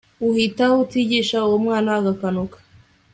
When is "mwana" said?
1.65-1.89